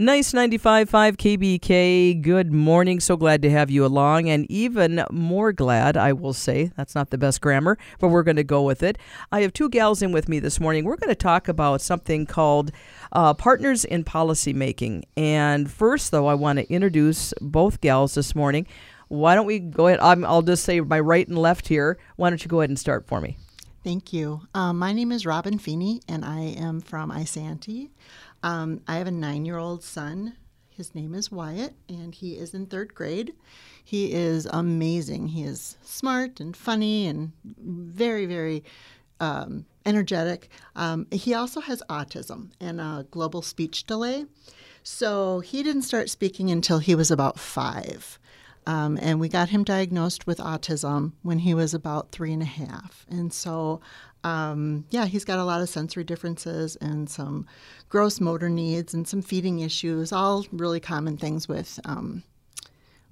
Nice 0.00 0.32
95.5 0.32 0.88
KBK. 1.18 2.22
Good 2.22 2.54
morning. 2.54 3.00
So 3.00 3.18
glad 3.18 3.42
to 3.42 3.50
have 3.50 3.70
you 3.70 3.84
along. 3.84 4.30
And 4.30 4.50
even 4.50 5.04
more 5.10 5.52
glad, 5.52 5.98
I 5.98 6.14
will 6.14 6.32
say, 6.32 6.72
that's 6.74 6.94
not 6.94 7.10
the 7.10 7.18
best 7.18 7.42
grammar, 7.42 7.76
but 7.98 8.08
we're 8.08 8.22
going 8.22 8.36
to 8.36 8.42
go 8.42 8.62
with 8.62 8.82
it. 8.82 8.96
I 9.30 9.42
have 9.42 9.52
two 9.52 9.68
gals 9.68 10.00
in 10.00 10.10
with 10.10 10.26
me 10.26 10.38
this 10.38 10.58
morning. 10.58 10.86
We're 10.86 10.96
going 10.96 11.10
to 11.10 11.14
talk 11.14 11.48
about 11.48 11.82
something 11.82 12.24
called 12.24 12.72
uh, 13.12 13.34
Partners 13.34 13.84
in 13.84 14.02
Policymaking. 14.02 15.02
And 15.18 15.70
first, 15.70 16.12
though, 16.12 16.28
I 16.28 16.34
want 16.34 16.60
to 16.60 16.72
introduce 16.72 17.34
both 17.42 17.82
gals 17.82 18.14
this 18.14 18.34
morning. 18.34 18.66
Why 19.08 19.34
don't 19.34 19.44
we 19.44 19.58
go 19.58 19.88
ahead? 19.88 20.00
i 20.00 20.14
will 20.14 20.40
just 20.40 20.64
say 20.64 20.80
my 20.80 20.98
right 21.00 21.28
and 21.28 21.36
left 21.36 21.68
here. 21.68 21.98
Why 22.16 22.30
don't 22.30 22.42
you 22.42 22.48
go 22.48 22.62
ahead 22.62 22.70
and 22.70 22.78
start 22.78 23.06
for 23.06 23.20
me? 23.20 23.36
Thank 23.82 24.12
you. 24.12 24.42
Um, 24.54 24.78
my 24.78 24.92
name 24.92 25.10
is 25.10 25.24
Robin 25.24 25.58
Fiene, 25.58 26.02
and 26.06 26.22
I 26.22 26.40
am 26.40 26.82
from 26.82 27.10
Isanti. 27.10 27.88
Um, 28.42 28.82
I 28.86 28.96
have 28.96 29.06
a 29.06 29.10
nine 29.10 29.46
year 29.46 29.56
old 29.56 29.82
son. 29.82 30.36
His 30.68 30.94
name 30.94 31.14
is 31.14 31.32
Wyatt, 31.32 31.74
and 31.88 32.14
he 32.14 32.32
is 32.34 32.52
in 32.52 32.66
third 32.66 32.94
grade. 32.94 33.32
He 33.82 34.12
is 34.12 34.44
amazing. 34.44 35.28
He 35.28 35.44
is 35.44 35.78
smart 35.82 36.40
and 36.40 36.54
funny 36.54 37.06
and 37.06 37.32
very, 37.42 38.26
very 38.26 38.64
um, 39.18 39.64
energetic. 39.86 40.50
Um, 40.76 41.06
he 41.10 41.32
also 41.32 41.60
has 41.60 41.82
autism 41.88 42.50
and 42.60 42.82
a 42.82 43.06
global 43.10 43.40
speech 43.40 43.84
delay. 43.84 44.26
So 44.82 45.40
he 45.40 45.62
didn't 45.62 45.82
start 45.82 46.10
speaking 46.10 46.50
until 46.50 46.80
he 46.80 46.94
was 46.94 47.10
about 47.10 47.38
five. 47.38 48.18
Um, 48.70 48.98
and 49.02 49.18
we 49.18 49.28
got 49.28 49.48
him 49.48 49.64
diagnosed 49.64 50.26
with 50.26 50.38
autism 50.38 51.12
when 51.22 51.40
he 51.40 51.54
was 51.54 51.74
about 51.74 52.12
three 52.12 52.32
and 52.32 52.42
a 52.42 52.46
half. 52.46 53.04
And 53.10 53.32
so 53.32 53.80
um, 54.22 54.84
yeah, 54.90 55.06
he's 55.06 55.24
got 55.24 55.38
a 55.38 55.44
lot 55.44 55.62
of 55.62 55.68
sensory 55.68 56.04
differences 56.04 56.76
and 56.76 57.08
some 57.08 57.46
gross 57.88 58.20
motor 58.20 58.48
needs 58.48 58.94
and 58.94 59.08
some 59.08 59.22
feeding 59.22 59.60
issues, 59.60 60.12
all 60.12 60.46
really 60.52 60.80
common 60.80 61.16
things 61.16 61.48
with. 61.48 61.80
Um, 61.84 62.22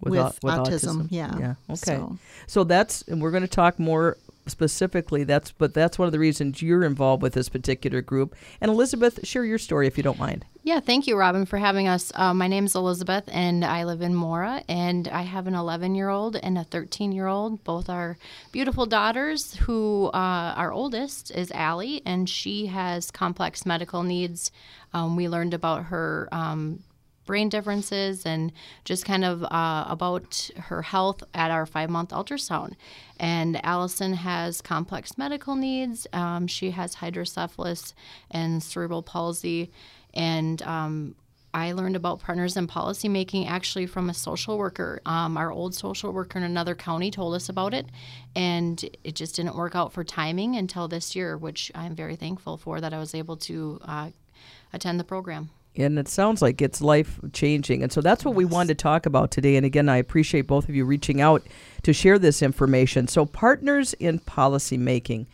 with, 0.01 0.13
with, 0.13 0.39
with 0.45 0.55
autism. 0.55 1.09
autism. 1.09 1.09
yeah. 1.11 1.37
Yeah. 1.39 1.55
Okay. 1.71 1.97
So. 1.97 2.19
so 2.47 2.63
that's, 2.63 3.03
and 3.03 3.21
we're 3.21 3.33
going 3.33 3.43
to 3.43 3.49
talk 3.49 3.81
more 3.81 4.17
specifically 4.49 5.25
that's 5.25 5.53
but 5.53 5.75
that's 5.75 5.99
one 5.99 6.07
of 6.07 6.13
the 6.13 6.19
reasons 6.19 6.63
you're 6.63 6.85
involved 6.85 7.23
with 7.23 7.35
this 7.35 7.49
particular 7.49 8.01
group. 8.03 8.35
And 8.61 8.71
elizabeth 8.71 9.27
share 9.27 9.45
your 9.45 9.59
story 9.59 9.87
if 9.87 9.97
you 9.97 10.03
don't 10.03 10.19
mind. 10.19 10.45
Yeah 10.63 10.81
thank 10.81 11.07
you 11.07 11.17
robin 11.17 11.47
for 11.47 11.59
having 11.59 11.89
us. 11.89 12.13
Uh, 12.15 12.35
my 12.35 12.49
name 12.49 12.65
is 12.65 12.75
elizabeth 12.75 13.25
and 13.29 13.65
i 13.65 13.85
live 13.85 14.03
in 14.03 14.15
mora 14.15 14.63
and 14.69 15.09
i 15.09 15.23
have 15.23 15.47
an 15.47 15.55
11 15.55 15.95
year 15.95 16.09
old 16.09 16.37
and 16.37 16.59
a 16.59 16.65
13 16.65 17.13
year 17.13 17.27
old 17.27 17.63
both 17.65 17.89
are 17.89 18.19
beautiful 18.53 18.87
daughters 18.87 19.55
who 19.57 20.07
uh, 20.15 20.55
our 20.57 20.73
oldest 20.73 21.31
is 21.31 21.51
allie 21.53 22.03
and 22.05 22.29
she 22.29 22.67
has 22.67 23.11
complex 23.11 23.67
medical 23.67 24.03
needs. 24.03 24.51
Um, 24.93 25.17
we 25.17 25.29
learned 25.29 25.55
about 25.55 25.85
her 25.85 26.29
um, 26.33 26.83
brain 27.29 27.51
differences 27.51 28.25
and 28.25 28.51
just 28.85 29.05
kind 29.05 29.23
of 29.23 29.45
uh, 29.45 29.85
about 29.87 30.51
her 30.57 30.81
health 30.81 31.23
at 31.35 31.51
our 31.51 31.67
five 31.67 31.91
month 31.91 32.09
ultrasound. 32.09 32.73
And 33.21 33.63
Allison 33.65 34.15
has 34.15 34.63
complex 34.63 35.19
medical 35.19 35.55
needs. 35.55 36.07
Um, 36.15 36.47
she 36.47 36.71
has 36.71 36.95
hydrocephalus 36.97 37.93
and 38.31 38.63
cerebral 38.63 39.03
palsy. 39.03 39.71
And 40.15 40.63
um, 40.63 41.17
I 41.53 41.73
learned 41.73 41.97
about 41.97 42.21
partners 42.21 42.57
in 42.57 42.67
policymaking 42.67 43.47
actually 43.47 43.87
from 43.87 44.09
a 44.09 44.15
social 44.15 44.57
worker. 44.57 45.03
Um, 45.05 45.37
our 45.37 45.53
old 45.53 45.75
social 45.75 46.15
worker 46.15 46.39
in 46.39 46.45
another 46.45 46.75
county 46.75 47.11
told 47.11 47.35
us 47.35 47.51
about 47.51 47.75
it, 47.75 47.87
and 48.35 48.83
it 49.05 49.15
just 49.15 49.37
didn't 49.37 49.55
work 49.55 49.75
out 49.77 49.93
for 49.93 50.03
timing 50.03 50.57
until 50.57 50.89
this 50.89 51.15
year, 51.15 51.37
which 51.37 51.71
I'm 51.75 51.95
very 51.95 52.17
thankful 52.17 52.57
for 52.57 52.81
that 52.81 52.95
I 52.95 52.99
was 52.99 53.15
able 53.15 53.37
to 53.37 53.81
uh, 53.85 54.11
attend 54.73 54.99
the 54.99 55.05
program 55.05 55.51
and 55.79 55.99
it 55.99 56.09
sounds 56.09 56.43
like 56.43 56.61
it's 56.61 56.81
life 56.81 57.21
changing. 57.33 57.83
And 57.83 57.93
so 57.93 58.01
that's 58.01 58.25
what 58.25 58.35
we 58.35 58.45
wanted 58.45 58.79
to 58.79 58.83
talk 58.83 59.07
about 59.07 59.31
today. 59.31 59.57
And 59.57 59.65
again, 59.65 59.89
I 59.89 59.97
appreciate 59.97 60.47
both 60.47 60.69
of 60.69 60.75
you 60.75 60.85
reaching 60.85 61.21
out 61.21 61.47
to 61.83 61.93
share 61.93 62.19
this 62.19 62.43
information. 62.43 63.07
So, 63.07 63.25
partners 63.25 63.95
in 63.95 64.19
policy 64.19 64.77
making. 64.77 65.27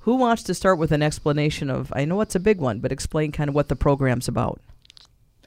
Who 0.00 0.16
wants 0.16 0.42
to 0.44 0.54
start 0.54 0.78
with 0.78 0.90
an 0.90 1.02
explanation 1.02 1.70
of? 1.70 1.92
I 1.94 2.04
know 2.04 2.20
it's 2.22 2.34
a 2.34 2.40
big 2.40 2.58
one, 2.58 2.80
but 2.80 2.90
explain 2.90 3.30
kind 3.30 3.48
of 3.48 3.54
what 3.54 3.68
the 3.68 3.76
program's 3.76 4.26
about. 4.26 4.60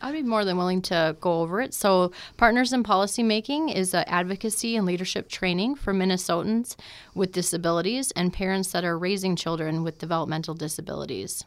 I'd 0.02 0.14
be 0.14 0.24
more 0.24 0.46
than 0.46 0.58
willing 0.58 0.82
to 0.84 1.16
go 1.20 1.42
over 1.42 1.60
it. 1.62 1.74
So, 1.74 2.12
Partners 2.38 2.72
in 2.72 2.84
Policymaking 2.84 3.76
is 3.76 3.94
an 3.94 4.06
advocacy 4.08 4.76
and 4.76 4.86
leadership 4.86 5.30
training 5.30 5.76
for 5.76 5.94
Minnesotans 5.94 6.76
with 7.14 7.32
disabilities 7.32 8.12
and 8.12 8.32
parents 8.32 8.72
that 8.72 8.86
are 8.86 8.98
raising 8.98 9.36
children 9.36 9.84
with 9.84 9.98
developmental 9.98 10.54
disabilities. 10.54 11.44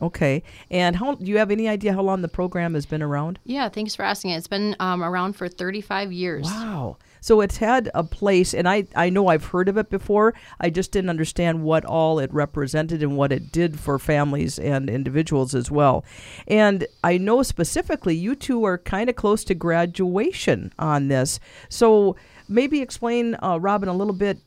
Okay. 0.00 0.42
And 0.70 0.96
how 0.96 1.14
do 1.14 1.26
you 1.26 1.38
have 1.38 1.50
any 1.50 1.68
idea 1.68 1.92
how 1.92 2.02
long 2.02 2.22
the 2.22 2.28
program 2.28 2.74
has 2.74 2.86
been 2.86 3.02
around? 3.02 3.38
Yeah, 3.44 3.68
thanks 3.68 3.94
for 3.94 4.04
asking. 4.04 4.30
It's 4.30 4.46
been 4.46 4.74
um, 4.80 5.02
around 5.02 5.34
for 5.34 5.48
35 5.48 6.12
years. 6.12 6.46
Wow. 6.46 6.96
So 7.20 7.40
it's 7.40 7.58
had 7.58 7.90
a 7.94 8.02
place, 8.02 8.52
and 8.52 8.68
I, 8.68 8.86
I 8.96 9.08
know 9.08 9.28
I've 9.28 9.44
heard 9.44 9.68
of 9.68 9.76
it 9.76 9.90
before. 9.90 10.34
I 10.58 10.70
just 10.70 10.90
didn't 10.90 11.10
understand 11.10 11.62
what 11.62 11.84
all 11.84 12.18
it 12.18 12.32
represented 12.32 13.02
and 13.02 13.16
what 13.16 13.30
it 13.30 13.52
did 13.52 13.78
for 13.78 13.98
families 13.98 14.58
and 14.58 14.90
individuals 14.90 15.54
as 15.54 15.70
well. 15.70 16.04
And 16.48 16.86
I 17.04 17.18
know 17.18 17.44
specifically 17.44 18.16
you 18.16 18.34
two 18.34 18.64
are 18.64 18.78
kind 18.78 19.08
of 19.08 19.14
close 19.14 19.44
to 19.44 19.54
graduation 19.54 20.72
on 20.80 21.08
this. 21.08 21.38
So 21.68 22.16
maybe 22.48 22.80
explain, 22.80 23.36
uh, 23.40 23.58
Robin, 23.60 23.88
a 23.88 23.94
little 23.94 24.14
bit 24.14 24.40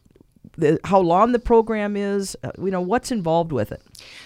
the, 0.57 0.79
how 0.83 0.99
long 0.99 1.31
the 1.31 1.39
program 1.39 1.95
is, 1.95 2.35
uh, 2.43 2.51
you 2.57 2.71
know, 2.71 2.81
what's 2.81 3.11
involved 3.11 3.51
with 3.51 3.71
it. 3.71 3.81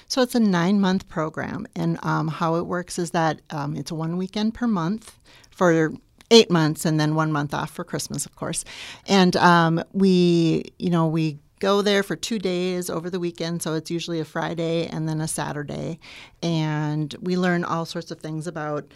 So 0.08 0.22
it's 0.22 0.36
a 0.36 0.40
nine 0.40 0.80
month 0.80 1.08
program, 1.08 1.68
and 1.76 2.00
um, 2.04 2.28
how 2.28 2.56
it 2.56 2.66
works 2.66 3.00
is 3.00 3.12
that 3.12 3.42
um, 3.50 3.76
it's 3.76 3.92
one 3.92 4.18
weekend 4.18 4.54
per 4.54 4.68
month 4.68 5.18
for 5.50 5.94
eight 6.32 6.52
months, 6.52 6.86
and 6.86 7.00
then 7.00 7.16
one 7.16 7.32
month 7.32 7.54
off 7.54 7.72
for 7.72 7.84
Christmas, 7.84 8.26
of 8.26 8.36
course. 8.36 8.64
And 9.08 9.36
um, 9.36 9.84
we, 9.94 10.66
you 10.78 10.90
know, 10.90 11.08
we 11.08 11.40
go 11.60 11.82
there 11.82 12.04
for 12.04 12.16
two 12.16 12.40
days 12.40 12.90
over 12.90 13.10
the 13.10 13.20
weekend. 13.20 13.62
So 13.62 13.74
it's 13.74 13.92
usually 13.92 14.20
a 14.20 14.26
Friday 14.26 14.88
and 14.88 15.08
then 15.08 15.22
a 15.22 15.28
Saturday. 15.28 16.00
And 16.42 17.14
we 17.22 17.38
learn 17.38 17.64
all 17.64 17.86
sorts 17.86 18.12
of 18.12 18.20
things 18.20 18.48
about 18.48 18.92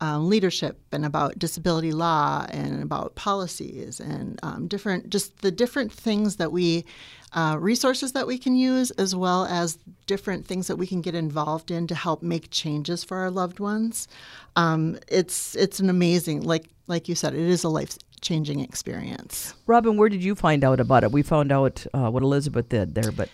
um, 0.00 0.28
leadership 0.28 0.78
and 0.92 1.04
about 1.04 1.38
disability 1.38 1.92
law 1.92 2.46
and 2.50 2.82
about 2.82 3.14
policies 3.14 4.00
and 4.00 4.38
um, 4.42 4.68
different, 4.68 5.10
just 5.10 5.40
the 5.42 5.50
different 5.50 5.92
things 5.92 6.36
that 6.36 6.52
we, 6.52 6.84
uh, 7.32 7.56
resources 7.58 8.12
that 8.12 8.26
we 8.26 8.38
can 8.38 8.56
use, 8.56 8.90
as 8.92 9.14
well 9.14 9.44
as 9.46 9.78
different 10.06 10.46
things 10.46 10.66
that 10.66 10.76
we 10.76 10.86
can 10.86 11.00
get 11.00 11.14
involved 11.14 11.70
in 11.70 11.86
to 11.86 11.94
help 11.94 12.22
make 12.22 12.50
changes 12.50 13.04
for 13.04 13.18
our 13.18 13.30
loved 13.30 13.60
ones. 13.60 14.08
Um, 14.56 14.98
it's 15.08 15.54
it's 15.54 15.78
an 15.78 15.90
amazing, 15.90 16.42
like 16.42 16.70
like 16.86 17.08
you 17.08 17.14
said, 17.14 17.34
it 17.34 17.40
is 17.40 17.64
a 17.64 17.68
life 17.68 17.98
changing 18.20 18.60
experience. 18.60 19.54
Robin, 19.66 19.96
where 19.96 20.08
did 20.08 20.24
you 20.24 20.34
find 20.34 20.64
out 20.64 20.80
about 20.80 21.04
it? 21.04 21.12
We 21.12 21.22
found 21.22 21.52
out 21.52 21.86
uh, 21.92 22.10
what 22.10 22.22
Elizabeth 22.22 22.68
did 22.68 22.94
there, 22.94 23.12
but 23.12 23.28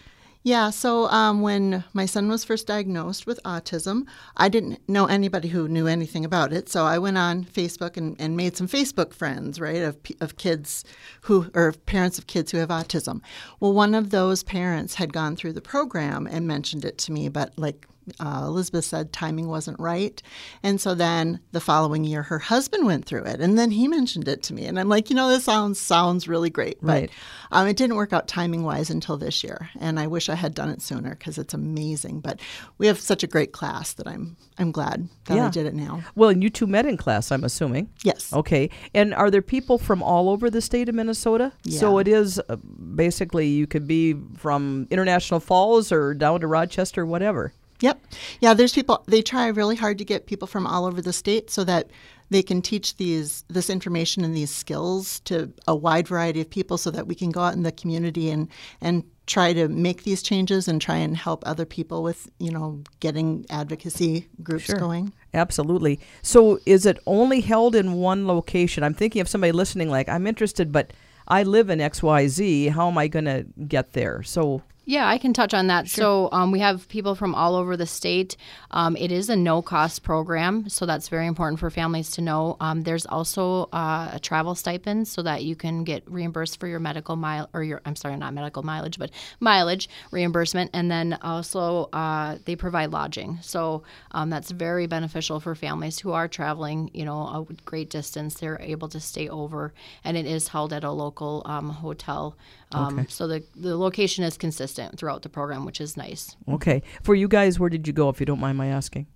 yeah, 0.44 0.69
so 0.69 1.06
um, 1.06 1.41
when 1.41 1.84
my 1.94 2.05
son 2.05 2.28
was 2.28 2.44
first 2.44 2.66
diagnosed 2.66 3.27
with 3.27 3.43
autism, 3.44 4.06
I 4.37 4.50
didn't 4.50 4.87
know 4.87 5.06
anybody 5.06 5.49
who 5.49 5.69
knew 5.69 5.87
anything 5.87 6.22
about 6.22 6.53
it. 6.53 6.69
So 6.69 6.84
I 6.84 6.99
went 6.99 7.16
on 7.16 7.44
Facebook 7.44 7.97
and, 7.97 8.15
and 8.19 8.37
made 8.37 8.55
some 8.55 8.69
Facebook 8.69 9.15
friends, 9.15 9.59
right, 9.59 9.81
of, 9.81 9.97
of 10.21 10.37
kids 10.37 10.84
who, 11.22 11.50
or 11.55 11.72
parents 11.72 12.19
of 12.19 12.27
kids 12.27 12.53
who 12.53 12.59
have 12.59 12.69
autism. 12.69 13.22
Well, 13.59 13.72
one 13.72 13.94
of 13.94 14.10
those 14.10 14.43
parents 14.43 14.97
had 14.97 15.15
gone 15.15 15.34
through 15.34 15.55
the 15.55 15.62
program 15.62 16.27
and 16.27 16.47
mentioned 16.47 16.84
it 16.84 16.99
to 16.99 17.12
me, 17.12 17.31
but 17.31 17.59
like 17.59 17.87
uh, 18.20 18.42
Elizabeth 18.44 18.84
said 18.84 19.12
timing 19.12 19.48
wasn't 19.48 19.78
right. 19.81 20.22
And 20.62 20.81
so 20.81 20.94
then 20.94 21.41
the 21.53 21.60
following 21.60 22.04
year, 22.04 22.22
her 22.22 22.38
husband 22.38 22.87
went 22.87 23.04
through 23.04 23.25
it, 23.25 23.41
and 23.41 23.59
then 23.59 23.70
he 23.70 23.88
mentioned 23.88 24.28
it 24.28 24.42
to 24.44 24.54
me, 24.54 24.66
and 24.66 24.78
I'm 24.78 24.88
like, 24.88 25.10
you 25.10 25.16
know, 25.16 25.28
this 25.28 25.44
sounds 25.44 25.81
sounds 25.81 26.28
really 26.28 26.50
great, 26.50 26.78
right. 26.81 27.10
but 27.50 27.56
um, 27.56 27.66
it 27.69 27.76
didn't 27.76 27.97
work 27.97 28.12
out 28.12 28.28
timing 28.28 28.64
wise 28.64 28.91
until 28.91 29.16
this 29.16 29.43
year, 29.43 29.70
and 29.81 29.98
I 29.98 30.06
wish 30.06 30.28
I 30.28 30.34
had 30.34 30.54
done 30.54 30.70
it 30.70 30.82
sooner 30.82 31.14
because 31.14 31.38
it's 31.38 31.54
amazing. 31.54 32.20
But 32.20 32.41
we 32.78 32.87
have 32.87 33.00
such 33.00 33.22
a 33.22 33.26
great 33.26 33.53
class 33.53 33.94
that 33.94 34.06
I'm 34.06 34.37
I'm 34.59 34.70
glad 34.70 35.09
that 35.26 35.37
yeah. 35.37 35.47
I 35.47 35.50
did 35.50 35.66
it 35.66 35.75
now. 35.75 36.03
Well, 36.14 36.31
and 36.31 36.43
you 36.43 36.50
two 36.50 36.66
met 36.66 36.87
in 36.87 36.97
class, 36.97 37.32
I'm 37.32 37.44
assuming. 37.44 37.90
Yes. 38.02 38.32
Okay. 38.32 38.70
And 38.94 39.14
are 39.14 39.31
there 39.31 39.43
people 39.43 39.78
from 39.78 40.02
all 40.02 40.28
over 40.28 40.50
the 40.50 40.61
state 40.61 40.88
of 40.88 40.94
Minnesota? 40.94 41.52
Yeah. 41.64 41.81
So 41.81 41.99
it 41.99 42.08
is 42.08 42.40
uh, 42.49 42.56
basically 42.56 43.49
you 43.49 43.67
could 43.67 43.87
be 43.87 44.14
from 44.37 44.87
International 44.90 45.40
Falls 45.40 45.90
or 45.90 46.14
down 46.14 46.40
to 46.40 46.46
Rochester, 46.46 47.05
whatever. 47.05 47.52
Yep. 47.81 48.00
Yeah, 48.41 48.55
there's 48.55 48.73
people 48.73 49.05
they 49.06 49.23
try 49.23 49.49
really 49.49 49.76
hard 49.76 49.99
to 49.99 50.05
get 50.05 50.26
people 50.26 50.47
from 50.47 50.67
all 50.67 50.85
over 50.85 51.03
the 51.03 51.12
state 51.12 51.50
so 51.50 51.65
that 51.65 51.91
they 52.31 52.43
can 52.43 52.62
teach 52.62 52.97
these 52.97 53.44
this 53.49 53.69
information 53.69 54.25
and 54.25 54.35
these 54.35 54.50
skills 54.50 55.21
to 55.21 55.53
a 55.67 55.75
wide 55.75 56.09
variety 56.09 56.41
of 56.41 56.49
people 56.49 56.79
so 56.79 56.91
that 56.91 57.06
we 57.06 57.15
can 57.15 57.31
go 57.31 57.41
out 57.41 57.55
in 57.55 57.62
the 57.62 57.73
community 57.73 58.31
and 58.31 58.49
and 58.81 59.05
try 59.26 59.53
to 59.53 59.69
make 59.69 60.05
these 60.05 60.23
changes 60.23 60.69
and 60.69 60.81
try 60.81 60.97
and 60.97 61.17
help 61.17 61.43
other 61.47 61.65
people 61.65 62.03
with, 62.03 62.29
you 62.38 62.50
know, 62.50 62.82
getting 63.00 63.47
advocacy 63.49 64.29
groups 64.43 64.65
sure. 64.65 64.76
going. 64.76 65.12
Absolutely. 65.32 65.99
So 66.21 66.59
is 66.67 66.85
it 66.85 66.99
only 67.06 67.41
held 67.41 67.75
in 67.75 67.94
one 67.94 68.26
location? 68.26 68.85
I'm 68.85 68.93
thinking 68.94 69.23
of 69.23 69.29
somebody 69.29 69.53
listening 69.53 69.91
like 69.91 70.09
I'm 70.09 70.26
interested 70.26 70.73
but 70.73 70.93
I 71.26 71.43
live 71.43 71.71
in 71.71 71.79
XYZ. 71.79 72.71
How 72.71 72.88
am 72.88 72.99
I 72.99 73.09
going 73.09 73.25
to 73.25 73.47
get 73.67 73.94
there? 73.94 74.23
So 74.23 74.62
Yeah, 74.86 75.08
I 75.08 75.16
can 75.16 75.32
touch 75.32 75.54
on 75.54 75.69
that. 75.69 75.88
So 75.88 76.28
um, 76.31 76.50
we 76.50 76.58
have 76.60 76.88
people 76.88 77.14
from 77.14 77.34
all 77.34 77.54
over 77.54 77.75
the 77.75 77.86
state. 77.86 78.36
Um, 78.70 78.96
it 78.98 79.10
is 79.10 79.31
a 79.31 79.36
no 79.36 79.62
cost 79.62 80.02
program, 80.02 80.69
so 80.69 80.84
that's 80.84 81.08
very 81.08 81.26
important 81.26 81.58
for 81.58 81.70
families 81.70 82.10
to 82.12 82.20
know. 82.20 82.58
Um, 82.60 82.82
there's 82.82 83.06
also 83.06 83.70
uh, 83.72 84.10
a 84.12 84.20
travel 84.20 84.54
stipend 84.54 85.08
so 85.08 85.22
that 85.22 85.42
you 85.42 85.56
can 85.56 85.84
get 85.84 86.02
reimbursed 86.06 86.60
for 86.60 86.66
your 86.66 86.81
medical 86.81 87.16
mile 87.16 87.48
or 87.54 87.62
your 87.62 87.81
I'm 87.86 87.96
sorry, 87.96 88.16
not 88.16 88.34
medical 88.34 88.62
mileage, 88.62 88.98
but 88.98 89.10
mileage 89.40 89.88
reimbursement, 90.10 90.70
and 90.75 90.90
then 90.90 91.19
also 91.22 91.88
uh, 91.94 92.37
they 92.44 92.54
provide 92.54 92.90
lodging. 92.90 93.38
So 93.40 93.84
um, 94.10 94.28
that's 94.28 94.50
very 94.50 94.87
beneficial 94.87 95.40
for 95.40 95.54
families 95.54 95.98
who 95.98 96.12
are 96.12 96.28
traveling, 96.28 96.90
you 96.92 97.06
know, 97.06 97.46
a 97.48 97.54
great 97.64 97.88
distance. 97.88 98.34
They're 98.34 98.60
able 98.60 98.88
to 98.88 99.00
stay 99.00 99.30
over, 99.30 99.72
and 100.04 100.19
it 100.19 100.26
is 100.26 100.48
held 100.48 100.75
at 100.75 100.84
a 100.84 100.90
local 100.90 101.40
um, 101.46 101.70
hotel. 101.70 102.37
Um, 102.72 103.06
So 103.08 103.28
the 103.28 103.42
the 103.54 103.76
location 103.76 104.25
is 104.25 104.37
consistent 104.37 104.74
throughout 104.97 105.23
the 105.23 105.29
program, 105.29 105.65
which 105.65 105.81
is 105.81 105.97
nice. 105.97 106.37
Okay. 106.49 106.82
For 107.03 107.15
you 107.15 107.29
guys, 107.29 107.59
where 107.59 107.71
did 107.71 107.87
you 107.87 107.93
go, 107.93 108.09
if 108.09 108.21
you 108.21 108.26
don't 108.26 108.41
mind 108.41 108.59
my 108.59 108.67
asking, 108.67 109.06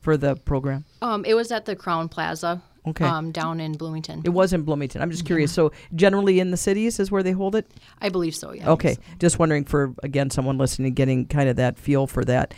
for 0.00 0.16
the 0.16 0.36
program? 0.36 0.84
Um, 1.02 1.24
it 1.24 1.34
was 1.34 1.50
at 1.50 1.64
the 1.64 1.76
Crowne 1.76 2.10
Plaza. 2.10 2.62
Okay. 2.86 3.06
Um, 3.06 3.32
down 3.32 3.60
in 3.60 3.72
Bloomington. 3.72 4.20
It 4.26 4.28
was 4.28 4.52
in 4.52 4.60
Bloomington. 4.62 5.00
I'm 5.00 5.10
just 5.10 5.24
curious. 5.24 5.50
So 5.50 5.72
generally 5.94 6.38
in 6.38 6.50
the 6.50 6.58
cities 6.58 7.00
is 7.00 7.10
where 7.10 7.22
they 7.22 7.32
hold 7.32 7.56
it. 7.56 7.66
I 8.02 8.10
believe 8.10 8.34
so. 8.34 8.52
Yeah. 8.52 8.72
Okay. 8.72 8.98
Just 9.18 9.38
wondering 9.38 9.64
for 9.64 9.94
again 10.02 10.28
someone 10.28 10.58
listening, 10.58 10.92
getting 10.92 11.24
kind 11.24 11.48
of 11.48 11.56
that 11.56 11.78
feel 11.78 12.06
for 12.06 12.26
that. 12.26 12.52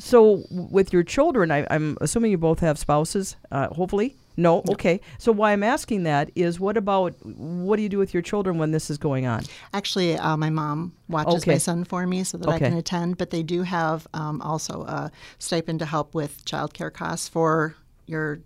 So 0.00 0.42
with 0.50 0.92
your 0.92 1.02
children, 1.02 1.50
I, 1.50 1.66
I'm 1.70 1.96
assuming 2.00 2.30
you 2.30 2.38
both 2.38 2.60
have 2.60 2.78
spouses. 2.78 3.36
Uh, 3.52 3.68
hopefully. 3.68 4.16
No. 4.36 4.62
Okay. 4.70 5.00
So 5.18 5.32
why 5.32 5.52
I'm 5.52 5.62
asking 5.62 6.04
that 6.04 6.30
is, 6.34 6.58
what 6.58 6.78
about 6.78 7.14
what 7.24 7.76
do 7.76 7.82
you 7.82 7.90
do 7.90 7.98
with 7.98 8.14
your 8.14 8.22
children 8.22 8.56
when 8.56 8.70
this 8.70 8.88
is 8.88 8.96
going 8.96 9.26
on? 9.26 9.44
Actually, 9.74 10.16
uh, 10.16 10.36
my 10.36 10.48
mom 10.48 10.92
watches 11.08 11.42
Okay. 11.42 11.52
my 11.52 11.58
son 11.58 11.84
for 11.84 12.06
me 12.06 12.24
so 12.24 12.38
that 12.38 12.48
I 12.48 12.58
can 12.58 12.72
attend, 12.74 13.18
but 13.18 13.30
they 13.30 13.42
do 13.42 13.62
have 13.62 14.06
um, 14.14 14.40
also 14.40 14.82
a 14.84 15.12
stipend 15.38 15.80
to 15.80 15.84
help 15.86 16.14
with 16.14 16.42
childcare 16.46 16.92
costs 16.92 17.28
for 17.28 17.74
your 18.06 18.40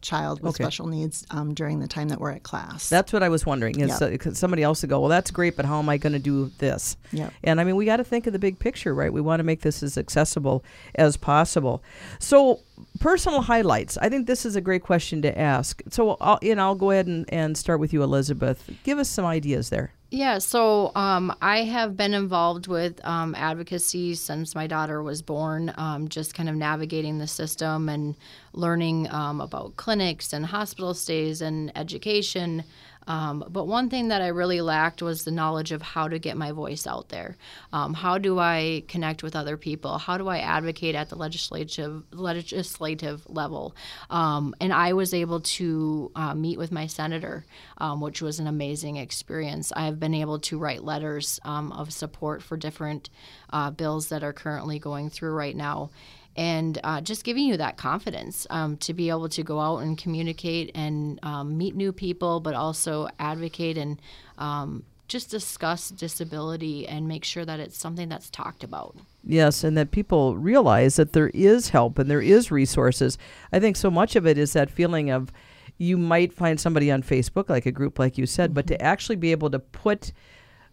child 0.00 0.40
with 0.40 0.54
Okay. 0.54 0.64
special 0.64 0.86
needs 0.86 1.26
um, 1.30 1.52
during 1.54 1.80
the 1.80 1.86
time 1.88 2.08
that 2.08 2.20
we're 2.20 2.30
at 2.30 2.42
class. 2.42 2.88
That's 2.88 3.12
what 3.12 3.22
I 3.22 3.28
was 3.28 3.44
wondering. 3.44 3.78
Is 3.80 4.00
Yep. 4.00 4.14
uh, 4.14 4.16
'cause 4.16 4.38
somebody 4.38 4.62
else 4.62 4.82
would 4.82 4.88
go? 4.88 5.00
Well, 5.00 5.08
that's 5.10 5.30
great, 5.30 5.56
but 5.56 5.64
how 5.66 5.78
am 5.78 5.88
I 5.88 5.96
going 5.98 6.14
to 6.14 6.18
do 6.18 6.50
this? 6.58 6.96
Yep. 7.12 7.32
And 7.44 7.60
I 7.60 7.64
mean, 7.64 7.76
we 7.76 7.84
got 7.84 7.98
to 7.98 8.04
think 8.04 8.26
of 8.26 8.32
the 8.32 8.38
big 8.38 8.58
picture, 8.58 8.94
right? 8.94 9.12
We 9.12 9.20
want 9.20 9.40
to 9.40 9.44
make 9.44 9.60
this 9.62 9.82
as 9.82 9.98
accessible 9.98 10.64
as 10.94 11.16
possible. 11.16 11.82
So, 12.18 12.60
personal 13.00 13.42
highlights. 13.42 13.98
I 13.98 14.08
think 14.08 14.26
this 14.26 14.46
is 14.46 14.56
a 14.56 14.60
great 14.60 14.82
question 14.82 15.20
to 15.22 15.38
ask. 15.38 15.82
So, 15.90 16.16
I'll, 16.20 16.38
you 16.42 16.54
know, 16.54 16.62
I'll 16.62 16.74
go 16.74 16.90
ahead 16.92 17.06
and, 17.06 17.24
and 17.32 17.56
start 17.58 17.80
with 17.80 17.92
you, 17.92 18.02
Elizabeth. 18.02 18.70
Give 18.84 18.98
us 18.98 19.08
some 19.08 19.24
ideas 19.26 19.68
there. 19.70 19.92
Yeah, 20.10 20.38
so 20.38 20.90
um, 20.94 21.36
I 21.42 21.64
have 21.64 21.94
been 21.94 22.14
involved 22.14 22.66
with 22.66 22.98
um, 23.04 23.34
advocacy 23.34 24.14
since 24.14 24.54
my 24.54 24.66
daughter 24.66 25.02
was 25.02 25.20
born, 25.20 25.74
um, 25.76 26.08
just 26.08 26.32
kind 26.34 26.48
of 26.48 26.54
navigating 26.54 27.18
the 27.18 27.26
system 27.26 27.90
and 27.90 28.14
learning 28.52 29.10
um, 29.10 29.40
about 29.40 29.76
clinics 29.76 30.32
and 30.32 30.46
hospital 30.46 30.94
stays 30.94 31.40
and 31.40 31.76
education. 31.76 32.64
Um, 33.08 33.42
but 33.48 33.66
one 33.66 33.88
thing 33.88 34.08
that 34.08 34.20
I 34.20 34.28
really 34.28 34.60
lacked 34.60 35.00
was 35.00 35.24
the 35.24 35.30
knowledge 35.30 35.72
of 35.72 35.80
how 35.80 36.08
to 36.08 36.18
get 36.18 36.36
my 36.36 36.52
voice 36.52 36.86
out 36.86 37.08
there. 37.08 37.38
Um, 37.72 37.94
how 37.94 38.18
do 38.18 38.38
I 38.38 38.84
connect 38.86 39.22
with 39.22 39.34
other 39.34 39.56
people? 39.56 39.96
How 39.96 40.18
do 40.18 40.28
I 40.28 40.40
advocate 40.40 40.94
at 40.94 41.08
the 41.08 41.16
legislative 41.16 42.04
legislative 42.12 43.22
level? 43.26 43.74
Um, 44.10 44.54
and 44.60 44.74
I 44.74 44.92
was 44.92 45.14
able 45.14 45.40
to 45.40 46.12
uh, 46.14 46.34
meet 46.34 46.58
with 46.58 46.70
my 46.70 46.86
senator, 46.86 47.46
um, 47.78 48.02
which 48.02 48.20
was 48.20 48.40
an 48.40 48.46
amazing 48.46 48.96
experience. 48.96 49.72
I 49.74 49.86
have 49.86 49.98
been 49.98 50.14
able 50.14 50.38
to 50.40 50.58
write 50.58 50.84
letters 50.84 51.40
um, 51.44 51.72
of 51.72 51.94
support 51.94 52.42
for 52.42 52.58
different 52.58 53.08
uh, 53.50 53.70
bills 53.70 54.10
that 54.10 54.22
are 54.22 54.34
currently 54.34 54.78
going 54.78 55.08
through 55.08 55.32
right 55.32 55.56
now 55.56 55.88
and 56.36 56.78
uh, 56.84 57.00
just 57.00 57.24
giving 57.24 57.44
you 57.44 57.56
that 57.56 57.76
confidence 57.76 58.46
um, 58.50 58.76
to 58.78 58.94
be 58.94 59.08
able 59.08 59.28
to 59.30 59.42
go 59.42 59.60
out 59.60 59.78
and 59.78 59.98
communicate 59.98 60.70
and 60.74 61.18
um, 61.22 61.58
meet 61.58 61.74
new 61.74 61.92
people, 61.92 62.40
but 62.40 62.54
also 62.54 63.08
advocate 63.18 63.76
and 63.76 64.00
um, 64.38 64.84
just 65.08 65.30
discuss 65.30 65.88
disability 65.88 66.86
and 66.86 67.08
make 67.08 67.24
sure 67.24 67.44
that 67.44 67.58
it's 67.58 67.78
something 67.78 68.08
that's 68.08 68.30
talked 68.30 68.62
about. 68.62 68.94
Yes, 69.24 69.64
and 69.64 69.76
that 69.76 69.90
people 69.90 70.36
realize 70.36 70.96
that 70.96 71.12
there 71.12 71.30
is 71.30 71.70
help 71.70 71.98
and 71.98 72.10
there 72.10 72.22
is 72.22 72.50
resources. 72.50 73.18
I 73.52 73.58
think 73.58 73.76
so 73.76 73.90
much 73.90 74.16
of 74.16 74.26
it 74.26 74.38
is 74.38 74.52
that 74.52 74.70
feeling 74.70 75.10
of 75.10 75.32
you 75.78 75.96
might 75.96 76.32
find 76.32 76.60
somebody 76.60 76.90
on 76.90 77.02
Facebook, 77.02 77.48
like 77.48 77.66
a 77.66 77.72
group 77.72 77.98
like 77.98 78.18
you 78.18 78.26
said, 78.26 78.52
but 78.52 78.66
to 78.66 78.80
actually 78.82 79.16
be 79.16 79.32
able 79.32 79.50
to 79.50 79.58
put 79.58 80.12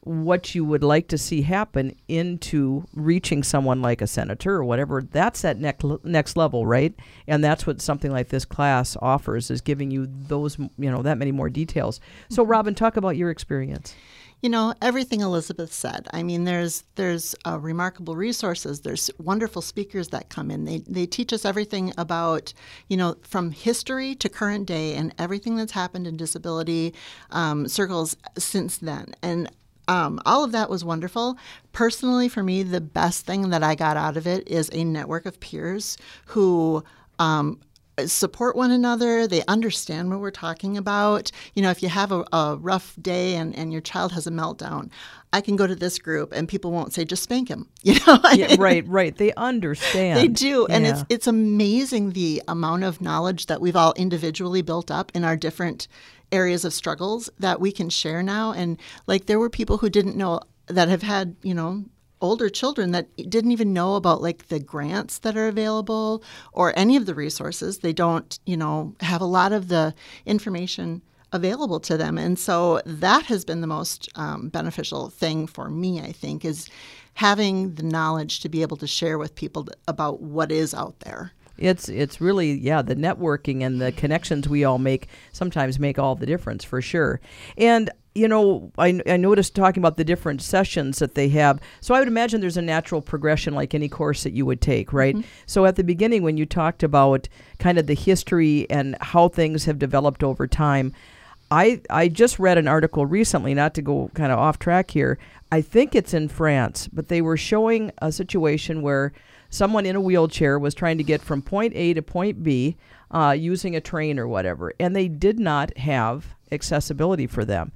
what 0.06 0.54
you 0.54 0.64
would 0.64 0.84
like 0.84 1.08
to 1.08 1.18
see 1.18 1.42
happen 1.42 1.96
into 2.08 2.86
reaching 2.94 3.42
someone 3.42 3.82
like 3.82 4.02
a 4.02 4.08
senator 4.08 4.56
or 4.56 4.64
whatever 4.64 5.02
that's 5.02 5.42
that 5.42 5.60
next 5.60 5.84
next 6.04 6.38
level 6.38 6.66
right 6.66 6.94
and 7.28 7.44
that's 7.44 7.66
what 7.66 7.82
something 7.82 8.12
like 8.12 8.30
this 8.30 8.46
class 8.46 8.96
offers 9.02 9.50
is 9.50 9.62
giving 9.62 9.90
you 9.90 10.08
those 10.08 10.58
you 10.58 10.92
know 10.92 11.02
that 11.02 11.18
many 11.18 11.32
more 11.32 11.50
details 11.50 12.00
so 12.30 12.44
robin 12.44 12.76
talk 12.76 12.98
about 12.98 13.18
your 13.18 13.32
experience 13.32 13.96
You 14.42 14.50
know 14.50 14.76
everything 14.80 15.22
Elizabeth 15.22 15.74
said. 15.74 16.08
I 16.14 16.22
mean, 16.22 16.44
there's 16.44 16.84
there's 16.96 17.34
uh, 17.48 17.58
remarkable 17.58 18.16
resources. 18.16 18.82
There's 18.82 19.10
wonderful 19.18 19.64
speakers 19.64 20.10
that 20.10 20.30
come 20.30 20.52
in. 20.52 20.66
They 20.66 20.80
they 20.88 21.08
teach 21.08 21.34
us 21.34 21.46
everything 21.46 21.94
about 21.98 22.54
you 22.88 22.98
know 22.98 23.16
from 23.24 23.52
history 23.52 24.14
to 24.16 24.30
current 24.30 24.68
day 24.68 24.94
and 24.94 25.16
everything 25.18 25.56
that's 25.56 25.72
happened 25.72 26.06
in 26.06 26.16
disability 26.16 26.94
um, 27.32 27.68
circles 27.68 28.18
since 28.38 28.78
then. 28.78 29.16
And 29.24 29.50
um, 29.88 30.20
all 30.26 30.44
of 30.44 30.52
that 30.52 30.70
was 30.70 30.84
wonderful. 30.84 31.38
Personally, 31.72 32.30
for 32.30 32.44
me, 32.44 32.64
the 32.64 32.82
best 32.82 33.26
thing 33.26 33.50
that 33.50 33.64
I 33.64 33.76
got 33.76 33.98
out 33.98 34.18
of 34.18 34.28
it 34.28 34.48
is 34.48 34.70
a 34.74 34.84
network 34.84 35.26
of 35.26 35.40
peers 35.40 35.98
who. 36.28 36.84
Um, 37.20 37.60
support 38.06 38.56
one 38.56 38.72
another 38.72 39.28
they 39.28 39.44
understand 39.48 40.10
what 40.10 40.20
we're 40.20 40.32
talking 40.32 40.78
about. 40.78 41.32
You 41.54 41.62
know 41.62 41.70
if 41.70 41.82
you 41.82 41.90
have 41.90 42.12
a, 42.12 42.26
a 42.34 42.58
rough 42.60 42.96
day 43.02 43.36
and, 43.36 43.56
and 43.56 43.72
your 43.72 43.82
child 43.82 44.12
has 44.12 44.28
a 44.28 44.32
meltdown 44.32 44.90
i 45.34 45.42
can 45.42 45.56
go 45.56 45.68
to 45.68 45.76
this 45.76 46.00
group 46.00 46.32
and 46.32 46.48
people 46.48 46.72
won't 46.72 46.94
say 46.94 47.04
just 47.04 47.24
spank 47.24 47.50
him 47.50 47.68
you 47.84 47.94
know? 48.06 48.20
Yeah, 48.34 48.56
right 48.58 48.88
right. 48.88 49.16
They 49.16 49.34
understand. 49.34 50.20
They 50.20 50.28
do 50.28 50.66
and 50.68 50.86
it's 50.86 51.04
it's 51.10 51.28
amazing 51.28 52.12
the 52.12 52.42
amount 52.48 52.84
of 52.84 53.02
knowledge 53.02 53.46
that 53.48 53.62
we've 53.62 53.76
all 53.76 53.94
individually 53.96 54.62
built 54.62 54.90
up 54.90 55.12
in 55.14 55.24
our 55.24 55.36
different 55.36 55.88
areas 56.32 56.66
of 56.66 56.74
struggles 56.74 57.30
that 57.40 57.60
we 57.60 57.72
can 57.72 57.90
share 57.90 58.24
now. 58.24 58.52
And 58.52 58.78
like 59.08 59.26
there 59.26 59.40
were 59.40 59.50
people 59.50 59.78
who 59.78 59.90
didn't 59.90 60.16
know 60.16 60.42
that 60.68 60.90
have 60.90 61.04
had 61.04 61.36
you 61.44 61.54
know 61.54 61.86
older 62.22 62.50
children 62.50 62.92
that 62.92 63.16
didn't 63.30 63.52
even 63.52 63.74
know 63.74 63.96
about 63.96 64.22
like 64.22 64.48
the 64.48 64.60
grants 64.60 65.20
that 65.20 65.38
are 65.38 65.48
available 65.48 66.24
or 66.54 66.78
any 66.78 66.96
of 66.96 67.06
the 67.06 67.16
resources. 67.16 67.80
They 67.80 67.94
don't 67.94 68.40
you 68.46 68.58
know 68.58 68.96
have 69.02 69.22
a 69.22 69.26
lot 69.26 69.52
of 69.52 69.68
the 69.68 69.94
information 70.26 71.02
available 71.32 71.80
to 71.82 71.98
them. 71.98 72.18
And 72.18 72.40
so 72.40 72.82
that 72.86 73.26
has 73.26 73.44
been 73.44 73.62
the 73.62 73.68
most 73.68 74.10
um, 74.16 74.50
beneficial 74.50 75.10
thing 75.10 75.48
for 75.48 75.70
me 75.70 76.00
i 76.00 76.12
think 76.12 76.46
is 76.46 76.70
having 77.16 77.74
the 77.76 77.84
knowledge 77.84 78.42
to 78.42 78.50
be 78.50 78.62
able 78.62 78.78
to 78.78 78.88
share 78.88 79.18
with 79.18 79.36
people 79.36 79.68
about 79.88 80.22
what 80.22 80.52
is 80.52 80.74
out 80.74 81.00
there. 81.00 81.32
It's 81.58 81.88
it's 81.88 82.20
really 82.20 82.52
yeah 82.52 82.82
the 82.82 82.96
networking 82.96 83.64
and 83.64 83.82
the 83.82 83.94
connections 83.94 84.48
we 84.48 84.66
all 84.66 84.78
make 84.78 85.08
sometimes 85.32 85.80
make 85.80 85.98
all 85.98 86.16
the 86.16 86.26
difference 86.26 86.66
for 86.66 86.82
sure. 86.82 87.22
And 87.58 87.90
you 88.16 88.28
know 88.28 88.72
I, 88.78 89.02
I 89.06 89.18
noticed 89.18 89.56
talking 89.56 89.82
about 89.82 89.98
the 89.98 90.06
different 90.06 90.42
sessions 90.42 91.00
that 91.00 91.16
they 91.16 91.30
have. 91.30 91.60
So 91.82 91.94
I 91.94 92.00
would 92.00 92.08
imagine 92.08 92.42
there's 92.42 92.58
a 92.58 92.62
natural 92.62 93.02
progression 93.02 93.54
like 93.54 93.74
any 93.74 93.90
course 93.90 94.24
that 94.24 94.34
you 94.34 94.46
would 94.46 94.62
take, 94.62 94.94
right? 94.94 95.16
So 95.46 95.66
at 95.66 95.76
the 95.76 95.84
beginning 95.84 96.24
when 96.24 96.38
you 96.38 96.46
talked 96.46 96.82
about 96.82 97.28
kind 97.60 97.78
of 97.78 97.88
the 97.88 97.94
history 97.94 98.66
and 98.70 98.98
how 99.02 99.28
things 99.28 99.66
have 99.66 99.78
developed 99.78 100.24
over 100.24 100.48
time. 100.48 100.94
I, 101.52 101.82
I 101.92 102.08
just 102.08 102.40
read 102.40 102.58
an 102.58 102.68
article 102.68 103.06
recently, 103.06 103.54
not 103.54 103.76
to 103.76 103.84
go 103.84 104.10
kind 104.16 104.32
of 104.32 104.40
off 104.40 104.58
track 104.58 104.90
here. 104.90 105.20
I 105.52 105.62
think 105.62 105.94
it's 105.94 106.14
in 106.14 106.28
France, 106.28 106.90
but 106.92 107.08
they 107.08 107.22
were 107.22 107.38
showing 107.38 107.92
a 108.00 108.12
situation 108.12 108.82
where 108.82 109.14
someone 109.52 109.86
in 109.86 109.96
a 109.96 110.02
wheelchair 110.02 110.58
was 110.58 110.74
trying 110.74 110.98
to 110.98 111.04
get 111.04 111.22
from 111.22 111.44
point 111.44 111.74
A 111.76 111.94
to 111.94 112.02
point 112.02 112.44
B 112.44 112.78
uh, 113.12 113.36
using 113.38 113.76
a 113.76 113.82
train 113.82 114.18
or 114.18 114.28
whatever, 114.28 114.74
and 114.80 114.96
they 114.96 115.08
did 115.08 115.40
not 115.40 115.78
have 115.78 116.34
accessibility 116.52 117.28
for 117.28 117.46
them. 117.46 117.72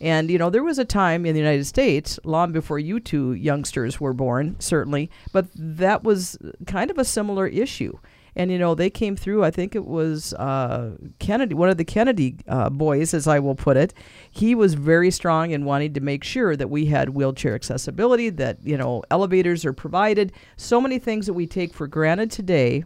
And, 0.00 0.30
you 0.30 0.38
know, 0.38 0.50
there 0.50 0.64
was 0.64 0.78
a 0.78 0.84
time 0.84 1.24
in 1.24 1.34
the 1.34 1.40
United 1.40 1.66
States, 1.66 2.18
long 2.24 2.52
before 2.52 2.78
you 2.78 3.00
two 3.00 3.32
youngsters 3.32 4.00
were 4.00 4.12
born, 4.12 4.56
certainly, 4.58 5.10
but 5.32 5.46
that 5.54 6.02
was 6.02 6.36
kind 6.66 6.90
of 6.90 6.98
a 6.98 7.04
similar 7.04 7.46
issue. 7.46 7.98
And, 8.36 8.50
you 8.50 8.58
know, 8.58 8.74
they 8.74 8.90
came 8.90 9.14
through, 9.14 9.44
I 9.44 9.52
think 9.52 9.76
it 9.76 9.84
was 9.84 10.34
uh, 10.34 10.96
Kennedy, 11.20 11.54
one 11.54 11.68
of 11.68 11.76
the 11.76 11.84
Kennedy 11.84 12.36
uh, 12.48 12.68
boys, 12.68 13.14
as 13.14 13.28
I 13.28 13.38
will 13.38 13.54
put 13.54 13.76
it. 13.76 13.94
He 14.30 14.56
was 14.56 14.74
very 14.74 15.12
strong 15.12 15.52
in 15.52 15.64
wanting 15.64 15.92
to 15.94 16.00
make 16.00 16.24
sure 16.24 16.56
that 16.56 16.68
we 16.68 16.86
had 16.86 17.10
wheelchair 17.10 17.54
accessibility, 17.54 18.30
that, 18.30 18.58
you 18.64 18.76
know, 18.76 19.04
elevators 19.10 19.64
are 19.64 19.72
provided. 19.72 20.32
So 20.56 20.80
many 20.80 20.98
things 20.98 21.26
that 21.26 21.34
we 21.34 21.46
take 21.46 21.72
for 21.72 21.86
granted 21.86 22.32
today 22.32 22.84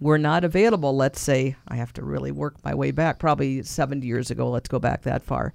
were 0.00 0.18
not 0.18 0.44
available, 0.44 0.96
let's 0.96 1.20
say, 1.20 1.56
I 1.68 1.76
have 1.76 1.92
to 1.94 2.02
really 2.02 2.32
work 2.32 2.54
my 2.64 2.74
way 2.74 2.90
back, 2.90 3.18
probably 3.18 3.62
70 3.62 4.06
years 4.06 4.30
ago, 4.30 4.48
let's 4.48 4.68
go 4.68 4.78
back 4.78 5.02
that 5.02 5.22
far. 5.22 5.52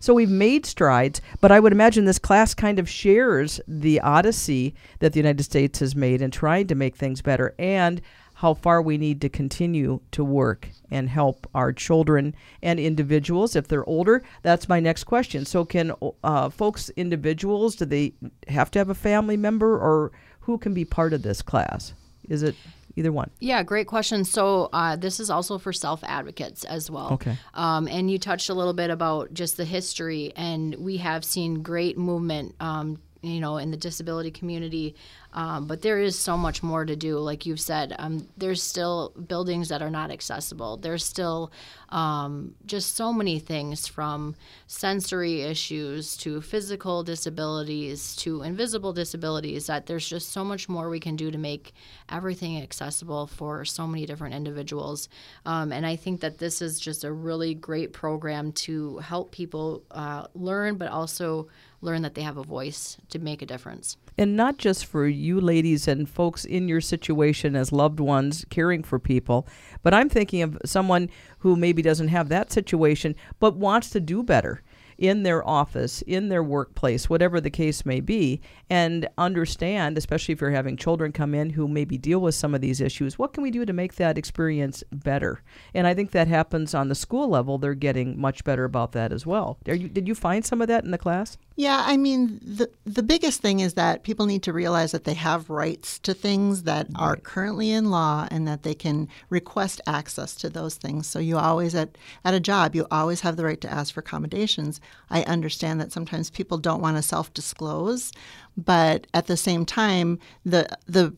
So 0.00 0.14
we've 0.14 0.30
made 0.30 0.66
strides, 0.66 1.20
but 1.40 1.50
I 1.50 1.60
would 1.60 1.72
imagine 1.72 2.04
this 2.04 2.18
class 2.18 2.54
kind 2.54 2.78
of 2.78 2.88
shares 2.88 3.60
the 3.66 4.00
odyssey 4.00 4.74
that 5.00 5.12
the 5.12 5.18
United 5.18 5.42
States 5.42 5.78
has 5.80 5.96
made 5.96 6.22
in 6.22 6.30
trying 6.30 6.66
to 6.68 6.74
make 6.74 6.96
things 6.96 7.22
better 7.22 7.54
and 7.58 8.00
how 8.34 8.54
far 8.54 8.80
we 8.80 8.96
need 8.96 9.20
to 9.20 9.28
continue 9.28 10.00
to 10.12 10.22
work 10.22 10.68
and 10.92 11.08
help 11.08 11.48
our 11.56 11.72
children 11.72 12.32
and 12.62 12.78
individuals 12.78 13.56
if 13.56 13.66
they're 13.66 13.88
older. 13.88 14.22
That's 14.42 14.68
my 14.68 14.78
next 14.78 15.04
question. 15.04 15.44
So, 15.44 15.64
can 15.64 15.92
uh, 16.22 16.48
folks, 16.48 16.88
individuals, 16.90 17.74
do 17.74 17.84
they 17.84 18.12
have 18.46 18.70
to 18.70 18.78
have 18.78 18.90
a 18.90 18.94
family 18.94 19.36
member 19.36 19.76
or 19.76 20.12
who 20.40 20.56
can 20.56 20.72
be 20.72 20.84
part 20.84 21.12
of 21.12 21.22
this 21.22 21.42
class? 21.42 21.94
Is 22.28 22.44
it 22.44 22.54
either 22.96 23.12
one? 23.12 23.30
Yeah, 23.40 23.62
great 23.62 23.86
question. 23.86 24.24
So 24.24 24.68
uh, 24.72 24.96
this 24.96 25.20
is 25.20 25.30
also 25.30 25.58
for 25.58 25.72
self 25.72 26.02
advocates 26.04 26.64
as 26.64 26.90
well. 26.90 27.12
Okay. 27.14 27.36
Um, 27.54 27.88
and 27.88 28.10
you 28.10 28.18
touched 28.18 28.48
a 28.48 28.54
little 28.54 28.72
bit 28.72 28.90
about 28.90 29.32
just 29.32 29.56
the 29.56 29.64
history, 29.64 30.32
and 30.36 30.74
we 30.76 30.98
have 30.98 31.24
seen 31.24 31.62
great 31.62 31.98
movement. 31.98 32.54
Um, 32.60 33.00
you 33.22 33.40
know, 33.40 33.56
in 33.56 33.70
the 33.70 33.76
disability 33.76 34.30
community 34.30 34.94
um, 35.34 35.66
but 35.66 35.82
there 35.82 35.98
is 35.98 36.18
so 36.18 36.36
much 36.36 36.62
more 36.62 36.84
to 36.84 36.96
do. 36.96 37.18
Like 37.18 37.44
you've 37.44 37.60
said, 37.60 37.94
um, 37.98 38.26
there's 38.38 38.62
still 38.62 39.12
buildings 39.26 39.68
that 39.68 39.82
are 39.82 39.90
not 39.90 40.10
accessible. 40.10 40.78
There's 40.78 41.04
still 41.04 41.52
um, 41.90 42.54
just 42.64 42.96
so 42.96 43.12
many 43.12 43.38
things 43.38 43.86
from 43.86 44.36
sensory 44.66 45.42
issues 45.42 46.16
to 46.18 46.40
physical 46.40 47.02
disabilities 47.02 48.16
to 48.16 48.42
invisible 48.42 48.92
disabilities 48.92 49.66
that 49.66 49.86
there's 49.86 50.08
just 50.08 50.32
so 50.32 50.42
much 50.44 50.68
more 50.68 50.88
we 50.88 51.00
can 51.00 51.16
do 51.16 51.30
to 51.30 51.38
make 51.38 51.74
everything 52.08 52.60
accessible 52.60 53.26
for 53.26 53.64
so 53.64 53.86
many 53.86 54.06
different 54.06 54.34
individuals. 54.34 55.10
Um, 55.44 55.72
and 55.72 55.84
I 55.84 55.96
think 55.96 56.20
that 56.20 56.38
this 56.38 56.62
is 56.62 56.80
just 56.80 57.04
a 57.04 57.12
really 57.12 57.54
great 57.54 57.92
program 57.92 58.52
to 58.52 58.96
help 58.98 59.30
people 59.30 59.82
uh, 59.90 60.26
learn, 60.34 60.76
but 60.76 60.88
also 60.88 61.48
learn 61.80 62.02
that 62.02 62.14
they 62.14 62.22
have 62.22 62.36
a 62.36 62.42
voice 62.42 62.96
to 63.08 63.18
make 63.18 63.42
a 63.42 63.46
difference. 63.46 63.96
And 64.16 64.36
not 64.36 64.58
just 64.58 64.84
for 64.84 65.06
you 65.06 65.40
ladies 65.40 65.86
and 65.86 66.08
folks 66.08 66.44
in 66.44 66.68
your 66.68 66.80
situation 66.80 67.54
as 67.54 67.70
loved 67.70 68.00
ones 68.00 68.44
caring 68.50 68.82
for 68.82 68.98
people, 68.98 69.46
but 69.82 69.94
I'm 69.94 70.08
thinking 70.08 70.42
of 70.42 70.58
someone 70.64 71.08
who 71.38 71.54
maybe 71.54 71.82
doesn't 71.82 72.08
have 72.08 72.28
that 72.30 72.50
situation 72.50 73.14
but 73.38 73.56
wants 73.56 73.90
to 73.90 74.00
do 74.00 74.22
better 74.22 74.62
in 74.98 75.22
their 75.22 75.46
office, 75.48 76.02
in 76.02 76.28
their 76.28 76.42
workplace, 76.42 77.08
whatever 77.08 77.40
the 77.40 77.50
case 77.50 77.86
may 77.86 78.00
be, 78.00 78.40
and 78.68 79.08
understand, 79.16 79.96
especially 79.96 80.32
if 80.32 80.40
you're 80.40 80.50
having 80.50 80.76
children 80.76 81.12
come 81.12 81.34
in 81.34 81.50
who 81.50 81.68
maybe 81.68 81.96
deal 81.96 82.18
with 82.18 82.34
some 82.34 82.54
of 82.54 82.60
these 82.60 82.80
issues, 82.80 83.18
what 83.18 83.32
can 83.32 83.42
we 83.42 83.50
do 83.50 83.64
to 83.64 83.72
make 83.72 83.94
that 83.94 84.18
experience 84.18 84.82
better? 84.92 85.40
And 85.72 85.86
I 85.86 85.94
think 85.94 86.10
that 86.10 86.26
happens 86.26 86.74
on 86.74 86.88
the 86.88 86.96
school 86.96 87.28
level. 87.28 87.58
They're 87.58 87.74
getting 87.74 88.20
much 88.20 88.42
better 88.42 88.64
about 88.64 88.92
that 88.92 89.12
as 89.12 89.24
well. 89.24 89.58
You, 89.64 89.88
did 89.88 90.08
you 90.08 90.16
find 90.16 90.44
some 90.44 90.60
of 90.60 90.68
that 90.68 90.84
in 90.84 90.90
the 90.90 90.98
class? 90.98 91.38
Yeah, 91.54 91.82
I 91.84 91.96
mean, 91.96 92.38
the 92.40 92.70
the 92.84 93.02
biggest 93.02 93.40
thing 93.40 93.58
is 93.58 93.74
that 93.74 94.04
people 94.04 94.26
need 94.26 94.44
to 94.44 94.52
realize 94.52 94.92
that 94.92 95.02
they 95.02 95.14
have 95.14 95.50
rights 95.50 95.98
to 96.00 96.14
things 96.14 96.62
that 96.62 96.86
right. 96.86 97.00
are 97.00 97.16
currently 97.16 97.72
in 97.72 97.90
law 97.90 98.28
and 98.30 98.46
that 98.46 98.62
they 98.62 98.74
can 98.74 99.08
request 99.28 99.80
access 99.84 100.36
to 100.36 100.48
those 100.48 100.76
things. 100.76 101.08
So 101.08 101.18
you 101.18 101.36
always 101.36 101.74
at 101.74 101.98
at 102.24 102.34
a 102.34 102.38
job, 102.38 102.76
you 102.76 102.86
always 102.92 103.22
have 103.22 103.36
the 103.36 103.44
right 103.44 103.60
to 103.60 103.72
ask 103.72 103.92
for 103.92 104.00
accommodations. 104.00 104.80
I 105.10 105.22
understand 105.22 105.80
that 105.80 105.92
sometimes 105.92 106.30
people 106.30 106.58
don't 106.58 106.82
want 106.82 106.96
to 106.96 107.02
self-disclose, 107.02 108.12
but 108.56 109.06
at 109.14 109.26
the 109.26 109.36
same 109.36 109.64
time, 109.64 110.18
the 110.44 110.68
the 110.86 111.14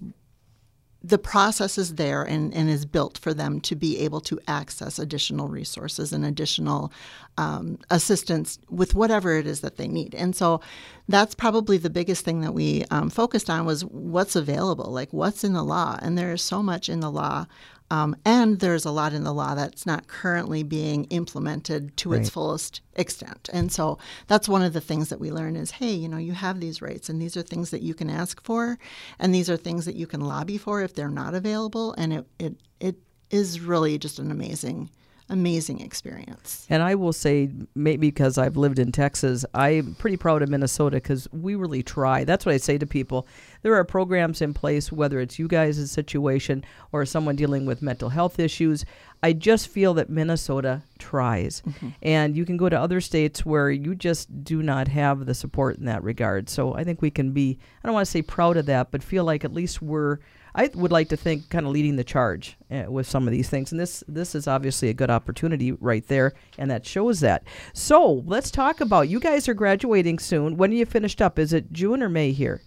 the 1.03 1.19
process 1.19 1.79
is 1.79 1.95
there 1.95 2.23
and, 2.23 2.53
and 2.53 2.69
is 2.69 2.85
built 2.85 3.17
for 3.17 3.33
them 3.33 3.61
to 3.63 3.75
be 3.75 3.99
able 4.01 4.21
to 4.21 4.39
access 4.47 4.99
additional 4.99 5.49
resources 5.49 6.13
and 6.13 6.27
additional 6.27 6.93
um, 7.39 7.79
assistance 7.91 8.59
with 8.69 8.95
whatever 8.95 9.35
it 9.37 9.47
is 9.47 9.61
that 9.61 9.79
they 9.79 9.89
need. 9.89 10.15
And 10.15 10.37
so 10.37 10.61
that's 11.09 11.35
probably 11.35 11.79
the 11.79 11.89
biggest 11.89 12.25
thing 12.25 12.43
that 12.43 12.53
we 12.53 12.85
um, 12.91 13.09
focused 13.09 13.49
on 13.49 13.65
was 13.65 13.83
what's 13.85 14.37
available, 14.37 14.91
like 14.93 15.11
what's 15.13 15.43
in 15.43 15.55
the 15.55 15.63
law. 15.63 15.99
And 16.03 16.19
there 16.19 16.35
is 16.35 16.43
so 16.43 16.63
much 16.63 16.91
in 16.91 17.01
the 17.01 17.11
law 17.11 17.47
um, 17.91 18.15
and 18.25 18.61
there's 18.61 18.85
a 18.85 18.91
lot 18.91 19.13
in 19.13 19.25
the 19.25 19.35
law 19.35 19.55
that's 19.55 19.85
not 19.85 20.07
currently 20.07 20.63
being 20.63 21.05
implemented 21.07 21.97
to 21.99 22.11
right. 22.11 22.21
its 22.21 22.31
fullest 22.31 22.81
extent. 22.95 23.51
And 23.53 23.73
so 23.73 23.99
that's 24.29 24.49
one 24.49 24.63
of 24.63 24.73
the 24.73 24.81
things 24.81 25.09
that 25.09 25.21
we 25.21 25.33
learn 25.33 25.57
is 25.57 25.73
hey, 25.73 25.93
you 25.93 26.09
know, 26.09 26.17
you 26.17 26.33
have 26.33 26.61
these 26.61 26.81
rights 26.81 27.09
and 27.09 27.21
these 27.21 27.37
are 27.37 27.43
things 27.43 27.71
that 27.71 27.83
you 27.83 27.95
can 27.95 28.09
ask 28.09 28.43
for 28.45 28.79
and 29.19 29.35
these 29.35 29.51
are 29.51 29.57
things 29.57 29.85
that 29.87 29.97
you 29.97 30.07
can 30.07 30.21
lobby 30.21 30.57
for 30.57 30.83
if 30.83 30.95
they're 30.95 31.09
not 31.09 31.35
available. 31.35 31.93
And 31.95 32.13
it, 32.13 32.27
it, 32.39 32.57
it 32.79 32.97
is 33.31 33.61
really 33.61 33.99
just 33.99 34.19
an 34.19 34.31
amazing 34.31 34.91
amazing 35.31 35.81
experience. 35.81 36.67
And 36.69 36.83
I 36.83 36.95
will 36.95 37.13
say, 37.13 37.51
maybe 37.75 38.11
because 38.11 38.37
I've 38.37 38.57
lived 38.57 38.79
in 38.79 38.93
Texas, 38.93 39.47
I'm 39.55 39.95
pretty 39.95 40.17
proud 40.17 40.43
of 40.43 40.49
Minnesota 40.49 40.97
because 40.97 41.29
we 41.33 41.55
really 41.55 41.83
try. 41.83 42.25
That's 42.25 42.45
what 42.45 42.55
I 42.55 42.59
say 42.59 42.77
to 42.79 42.87
people. 42.87 43.27
There 43.63 43.75
are 43.75 43.85
programs 43.85 44.43
in 44.43 44.53
place, 44.53 44.93
whether 44.93 45.21
it's 45.21 45.39
you 45.39 45.49
guys' 45.49 45.91
situation 45.91 46.65
or 46.93 47.07
someone 47.07 47.37
dealing 47.37 47.65
with 47.65 47.81
mental 47.81 48.09
health 48.09 48.39
issues. 48.39 48.85
I 49.23 49.33
just 49.33 49.69
feel 49.69 49.95
that 49.95 50.11
Minnesota 50.11 50.83
tries. 50.99 51.63
Mm-hmm. 51.63 51.89
And 52.03 52.37
you 52.37 52.45
can 52.45 52.57
go 52.57 52.69
to 52.69 52.81
other 52.81 53.01
states 53.01 53.45
where 53.45 53.71
you 53.71 53.95
just 53.95 54.45
do 54.45 54.63
not 54.63 54.89
have 54.89 55.27
the 55.27 55.35
support 55.35 55.79
in 55.79 55.85
that 55.87 56.03
regard. 56.03 56.49
So 56.49 56.75
I 56.75 56.85
think 56.85 57.03
we 57.03 57.11
can 57.11 57.33
be, 57.33 57.59
I 57.83 57.87
don't 57.87 57.95
want 57.95 58.07
to 58.07 58.11
say 58.11 58.23
proud 58.23 58.57
of 58.57 58.67
that, 58.67 58.91
but 58.91 59.03
feel 59.03 59.25
like 59.25 59.45
at 59.45 59.53
least 59.53 59.83
we're 59.83 60.19
I 60.55 60.71
would 60.75 60.93
like 60.93 61.09
to 61.11 61.17
think 61.17 61.49
kind 61.51 61.67
of 61.67 61.73
leading 61.73 61.97
the 61.97 62.05
charge 62.05 62.57
uh, 62.71 62.85
with 62.89 63.07
some 63.09 63.27
of 63.27 63.33
these 63.33 63.49
things, 63.49 63.73
and 63.73 63.81
this 63.81 64.05
this 64.09 64.35
is 64.35 64.47
obviously 64.47 64.89
a 64.89 64.95
good 64.95 65.11
opportunity 65.11 65.73
right 65.73 66.07
there, 66.07 66.33
and 66.59 66.71
that 66.71 66.87
shows 66.87 67.21
that. 67.21 67.45
So 67.73 68.23
let's 68.27 68.51
talk 68.51 68.81
about 68.81 69.09
you 69.09 69.21
guys 69.21 69.49
are 69.49 69.55
graduating 69.55 70.19
soon. 70.19 70.57
When 70.57 70.71
are 70.73 70.77
you 70.77 70.87
finished 70.87 71.23
up? 71.23 71.39
Is 71.39 71.53
it 71.53 71.73
June 71.73 72.03
or 72.03 72.09
May 72.09 72.33
here? 72.33 72.63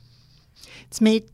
It's 0.87 1.01
May 1.01 1.25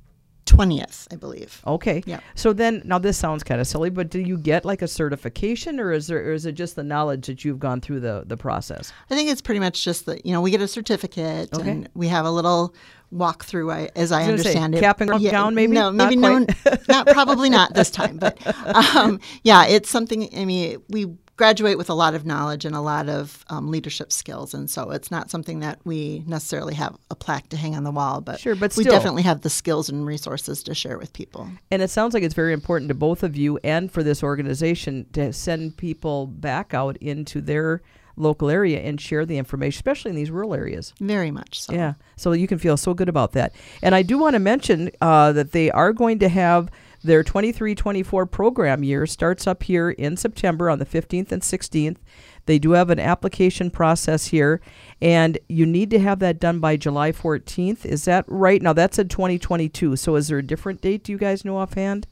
20th, 0.49 1.07
I 1.11 1.15
believe. 1.15 1.61
Okay. 1.65 2.01
Yeah. 2.05 2.19
So 2.35 2.53
then, 2.53 2.81
now 2.83 2.97
this 2.97 3.17
sounds 3.17 3.43
kind 3.43 3.61
of 3.61 3.67
silly, 3.67 3.89
but 3.89 4.09
do 4.09 4.19
you 4.19 4.37
get 4.37 4.65
like 4.65 4.81
a 4.81 4.87
certification, 4.87 5.79
or 5.79 5.91
is 5.91 6.07
there, 6.07 6.19
or 6.19 6.33
is 6.33 6.45
it 6.45 6.53
just 6.53 6.75
the 6.75 6.83
knowledge 6.83 7.27
that 7.27 7.45
you've 7.45 7.59
gone 7.59 7.81
through 7.81 7.99
the 7.99 8.23
the 8.25 8.37
process? 8.37 8.91
I 9.09 9.15
think 9.15 9.29
it's 9.29 9.41
pretty 9.41 9.59
much 9.59 9.83
just 9.83 10.05
that 10.07 10.25
you 10.25 10.33
know 10.33 10.41
we 10.41 10.51
get 10.51 10.61
a 10.61 10.67
certificate 10.67 11.53
okay. 11.53 11.69
and 11.69 11.89
we 11.93 12.07
have 12.07 12.25
a 12.25 12.31
little 12.31 12.73
walk 13.11 13.43
through. 13.43 13.71
I, 13.71 13.89
as 13.95 14.11
I, 14.11 14.21
I 14.21 14.25
understand 14.25 14.73
say, 14.73 14.79
it, 14.79 14.81
cap 14.81 15.01
and 15.01 15.19
yeah, 15.21 15.31
gown, 15.31 15.55
maybe 15.55 15.73
no, 15.73 15.91
maybe 15.91 16.15
not 16.15 16.47
no, 16.47 16.75
not 16.89 17.07
probably 17.07 17.49
not 17.49 17.73
this 17.73 17.89
time, 17.89 18.17
but 18.17 18.37
um, 18.95 19.19
yeah, 19.43 19.65
it's 19.65 19.89
something. 19.89 20.29
I 20.35 20.45
mean, 20.45 20.81
we 20.89 21.07
graduate 21.35 21.77
with 21.77 21.89
a 21.89 21.93
lot 21.93 22.13
of 22.13 22.25
knowledge 22.25 22.65
and 22.65 22.75
a 22.75 22.81
lot 22.81 23.07
of 23.07 23.45
um, 23.49 23.71
leadership 23.71 24.11
skills, 24.11 24.53
and 24.53 24.69
so 24.69 24.91
it's 24.91 25.09
not 25.09 25.29
something 25.31 25.59
that 25.61 25.79
we 25.85 26.23
necessarily 26.27 26.73
have 26.75 26.97
a 27.09 27.15
plaque 27.15 27.49
to 27.49 27.57
hang 27.57 27.75
on 27.75 27.83
the 27.83 27.91
wall, 27.91 28.21
but 28.21 28.39
sure, 28.39 28.55
but 28.55 28.75
we 28.75 28.83
definitely 28.83 29.23
have 29.23 29.41
the 29.41 29.49
skills 29.49 29.89
and 29.89 30.05
resources 30.05 30.63
to 30.63 30.75
share 30.75 30.97
with 30.97 31.13
people. 31.13 31.49
And 31.71 31.81
it 31.81 31.89
sounds 31.89 32.13
like 32.13 32.23
it's 32.23 32.35
very 32.35 32.53
important 32.53 32.89
to 32.89 32.95
both 32.95 33.23
of 33.23 33.35
you 33.35 33.59
and 33.63 33.91
for 33.91 34.03
this 34.03 34.21
organization 34.21 35.05
to 35.13 35.33
send 35.33 35.77
people 35.77 36.27
back 36.27 36.73
out 36.73 36.97
into 36.97 37.41
their 37.41 37.81
local 38.19 38.49
area 38.49 38.79
and 38.81 38.99
share 38.99 39.25
the 39.25 39.37
information, 39.37 39.77
especially 39.77 40.09
in 40.09 40.15
these 40.15 40.29
rural 40.29 40.53
areas. 40.53 40.93
Very 40.99 41.31
much 41.31 41.61
so. 41.61 41.73
Yeah, 41.73 41.93
so 42.15 42.33
you 42.33 42.47
can 42.47 42.59
feel 42.59 42.77
so 42.77 42.93
good 42.93 43.09
about 43.09 43.31
that. 43.33 43.53
And 43.81 43.95
I 43.95 44.01
do 44.01 44.17
want 44.17 44.35
to 44.35 44.39
mention 44.39 44.91
uh, 45.01 45.31
that 45.31 45.51
they 45.51 45.71
are 45.71 45.93
going 45.93 46.19
to 46.19 46.29
have 46.29 46.69
their 47.01 47.23
23 47.23 47.75
24 47.75 48.25
program 48.25 48.83
year 48.83 49.05
starts 49.05 49.47
up 49.47 49.63
here 49.63 49.89
in 49.89 50.17
September 50.17 50.69
on 50.69 50.79
the 50.79 50.85
15th 50.85 51.31
and 51.31 51.41
16th. 51.41 51.97
They 52.45 52.59
do 52.59 52.71
have 52.71 52.89
an 52.89 52.99
application 52.99 53.69
process 53.69 54.27
here, 54.27 54.59
and 55.01 55.37
you 55.47 55.65
need 55.65 55.91
to 55.91 55.99
have 55.99 56.19
that 56.19 56.39
done 56.39 56.59
by 56.59 56.77
July 56.77 57.11
14th. 57.11 57.85
Is 57.85 58.05
that 58.05 58.25
right? 58.27 58.61
Now, 58.61 58.73
that's 58.73 58.97
in 58.97 59.07
2022. 59.07 59.95
So, 59.95 60.15
is 60.15 60.29
there 60.29 60.39
a 60.39 60.43
different 60.43 60.81
date? 60.81 61.03
Do 61.03 61.11
you 61.11 61.17
guys 61.17 61.45
know 61.45 61.57
offhand? 61.57 62.07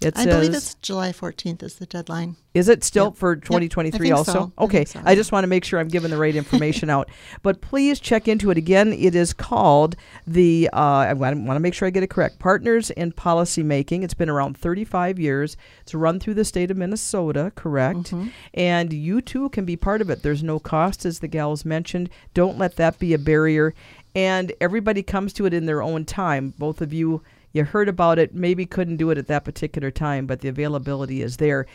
It 0.00 0.16
I 0.16 0.24
says, 0.24 0.34
believe 0.34 0.54
it's 0.54 0.74
July 0.74 1.10
14th 1.10 1.62
is 1.62 1.76
the 1.76 1.86
deadline. 1.86 2.36
Is 2.52 2.68
it 2.68 2.84
still 2.84 3.06
yep. 3.06 3.16
for 3.16 3.36
2023 3.36 4.08
yep, 4.08 4.18
also? 4.18 4.32
So. 4.32 4.52
Okay. 4.58 4.80
I, 4.80 4.84
so, 4.84 5.00
I, 5.04 5.14
just 5.14 5.32
want 5.32 5.44
to 5.44 5.48
make 5.48 5.64
sure 5.64 5.80
I'm 5.80 5.88
giving 5.88 6.10
the 6.10 6.18
right 6.18 6.36
information 6.36 6.90
out. 6.90 7.08
But 7.42 7.60
please 7.60 8.00
check 8.00 8.28
into 8.28 8.50
it 8.50 8.58
again. 8.58 8.92
It 8.92 9.14
is 9.14 9.32
called 9.32 9.96
the, 10.26 10.68
uh, 10.72 10.76
I 10.76 11.12
want 11.12 11.46
to 11.46 11.60
make 11.60 11.74
sure 11.74 11.86
I 11.86 11.90
get 11.90 12.02
it 12.02 12.10
correct, 12.10 12.38
Partners 12.38 12.90
in 12.90 13.12
Policy 13.12 13.62
Making. 13.62 14.02
It's 14.02 14.14
been 14.14 14.28
around 14.28 14.56
35 14.56 15.18
years. 15.18 15.56
It's 15.82 15.94
run 15.94 16.18
through 16.18 16.34
the 16.34 16.44
state 16.44 16.70
of 16.70 16.76
Minnesota, 16.76 17.52
correct? 17.54 18.10
Mm-hmm. 18.10 18.28
And 18.54 18.92
you 18.92 19.20
too 19.20 19.48
can 19.50 19.64
be 19.64 19.76
part 19.76 20.00
of 20.00 20.10
it. 20.10 20.22
There's 20.22 20.42
no 20.42 20.58
cost, 20.58 21.04
as 21.06 21.20
the 21.20 21.28
gals 21.28 21.64
mentioned. 21.64 22.10
Don't 22.34 22.58
let 22.58 22.76
that 22.76 22.98
be 22.98 23.14
a 23.14 23.18
barrier. 23.18 23.74
And 24.14 24.52
everybody 24.60 25.02
comes 25.02 25.32
to 25.34 25.46
it 25.46 25.54
in 25.54 25.66
their 25.66 25.82
own 25.82 26.04
time. 26.04 26.54
Both 26.58 26.80
of 26.80 26.92
you 26.92 27.22
you 27.56 27.64
heard 27.64 27.88
about 27.88 28.18
it, 28.18 28.34
maybe 28.34 28.66
couldn't 28.66 28.98
do 28.98 29.10
it 29.10 29.18
at 29.18 29.26
that 29.28 29.44
particular 29.44 29.90
time, 29.90 30.26
but 30.26 30.40
the 30.40 30.48
availability 30.48 31.22
is 31.22 31.38
there. 31.38 31.66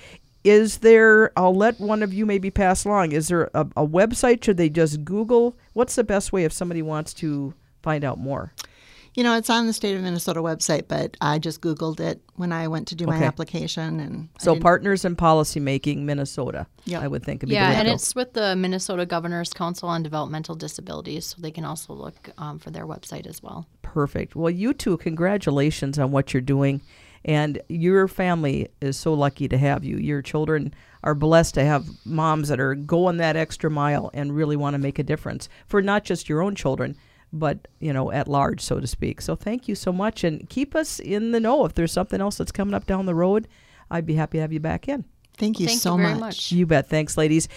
Is 0.44 0.80
there, 0.80 1.32
I'll 1.38 1.56
let 1.56 1.80
one 1.80 2.02
of 2.02 2.14
you 2.14 2.26
maybe 2.26 2.50
pass 2.50 2.86
along, 2.86 3.12
is 3.12 3.28
there 3.28 3.50
a, 3.54 3.62
a 3.76 3.86
website? 3.86 4.44
Should 4.44 4.58
they 4.58 4.70
just 4.70 5.04
Google? 5.04 5.56
What's 5.74 5.96
the 5.96 6.04
best 6.04 6.32
way 6.32 6.46
if 6.46 6.54
somebody 6.54 6.82
wants 6.82 7.14
to 7.16 7.54
find 7.84 8.04
out 8.04 8.18
more? 8.18 8.54
You 9.14 9.26
know, 9.26 9.36
it's 9.36 9.50
on 9.50 9.68
the 9.68 9.74
state 9.74 9.94
of 9.96 10.02
Minnesota 10.02 10.42
website, 10.42 10.88
but 10.88 11.18
I 11.20 11.38
just 11.38 11.60
Googled 11.60 12.00
it 12.00 12.22
when 12.36 12.54
I 12.54 12.70
went 12.70 12.88
to 12.90 12.96
do 12.96 13.06
my 13.06 13.22
application. 13.22 14.00
And 14.00 14.30
So 14.40 14.58
partners 14.58 15.04
in 15.04 15.18
policymaking, 15.18 16.04
Minnesota. 16.04 16.66
Yep. 16.86 17.02
I 17.02 17.08
would 17.10 17.24
think. 17.24 17.42
would 17.42 17.50
be 17.50 17.56
Yeah, 17.56 17.72
way 17.72 17.76
and 17.76 17.88
it's 17.90 18.16
with 18.16 18.32
the 18.34 18.56
Minnesota 18.56 19.06
Governor's 19.06 19.52
Council 19.52 19.90
on 19.90 20.02
Developmental 20.02 20.56
Disabilities, 20.56 21.26
so 21.26 21.42
they 21.42 21.52
can 21.52 21.66
also 21.66 21.92
look 21.92 22.30
um, 22.38 22.58
for 22.58 22.72
their 22.72 22.86
website 22.86 23.28
as 23.28 23.44
well. 23.44 23.68
Perfect. 23.94 24.36
Well, 24.36 24.50
you 24.50 24.74
two, 24.74 24.96
congratulations 24.98 26.00
on 26.00 26.12
what 26.12 26.34
you're 26.34 26.42
doing. 26.42 26.82
And 27.26 27.62
your 27.68 28.08
family 28.08 28.70
is 28.80 28.98
so 28.98 29.14
lucky 29.14 29.48
to 29.50 29.58
have 29.58 29.84
you. 29.84 29.98
Your 29.98 30.22
children 30.22 30.74
are 31.04 31.14
blessed 31.14 31.54
to 31.56 31.64
have 31.64 31.86
moms 32.06 32.48
that 32.48 32.60
are 32.60 32.74
going 32.74 33.18
that 33.18 33.36
extra 33.36 33.70
mile 33.70 34.10
and 34.14 34.36
really 34.36 34.56
want 34.56 34.74
to 34.76 34.80
make 34.80 34.98
a 34.98 35.04
difference 35.04 35.50
for 35.68 35.82
not 35.82 36.04
just 36.04 36.30
your 36.30 36.42
own 36.42 36.56
children, 36.56 36.96
but, 37.34 37.68
you 37.80 37.92
know, 37.94 38.12
at 38.12 38.28
large, 38.28 38.62
so 38.62 38.80
to 38.80 38.88
speak. 38.88 39.22
So 39.22 39.36
thank 39.36 39.68
you 39.68 39.76
so 39.76 39.92
much. 39.92 40.24
And 40.24 40.50
keep 40.50 40.74
us 40.74 41.00
in 41.00 41.32
the 41.32 41.40
know 41.40 41.66
if 41.66 41.74
there's 41.76 41.92
something 41.92 42.22
else 42.22 42.38
that's 42.38 42.52
coming 42.52 42.74
up 42.74 42.88
down 42.88 43.06
the 43.06 43.16
road. 43.16 43.48
I'd 43.92 44.06
be 44.06 44.16
happy 44.16 44.38
to 44.38 44.42
have 44.42 44.54
you 44.54 44.60
back 44.62 44.88
in. 44.88 45.04
thank 45.38 45.60
you 45.60 45.68
Thank 45.68 45.82
so 45.82 45.98
you 45.98 46.04
very 46.04 46.14
much. 46.14 46.20
much. 46.22 46.52
You 46.54 46.66
bet. 46.66 46.88
Thanks, 46.90 47.18
ladies. 47.18 47.48